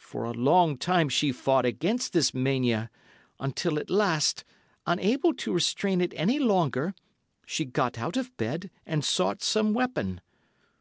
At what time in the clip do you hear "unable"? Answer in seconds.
4.86-5.32